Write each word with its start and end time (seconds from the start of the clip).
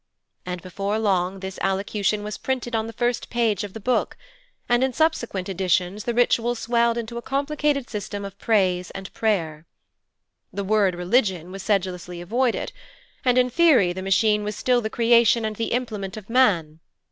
And 0.47 0.63
before 0.63 0.97
long 0.97 1.41
this 1.41 1.59
allocution 1.61 2.23
was 2.23 2.39
printed 2.39 2.75
on 2.75 2.87
the 2.87 2.91
first 2.93 3.29
page 3.29 3.63
of 3.63 3.73
the 3.73 3.79
Book, 3.79 4.17
and 4.67 4.83
in 4.83 4.93
subsequent 4.93 5.47
editions 5.47 6.05
the 6.05 6.13
ritual 6.15 6.55
swelled 6.55 6.97
into 6.97 7.17
a 7.19 7.21
complicated 7.21 7.87
system 7.87 8.25
of 8.25 8.39
praise 8.39 8.89
and 8.95 9.13
prayer. 9.13 9.67
The 10.51 10.63
word 10.63 10.95
'religion' 10.95 11.51
was 11.51 11.61
sedulously 11.61 12.19
avoided, 12.19 12.71
and 13.23 13.37
in 13.37 13.51
theory 13.51 13.93
the 13.93 14.01
Machine 14.01 14.43
was 14.43 14.55
still 14.55 14.81
the 14.81 14.89
creation 14.89 15.45
and 15.45 15.55
the 15.55 15.65
implement 15.65 16.17
of 16.17 16.31
man. 16.31 16.79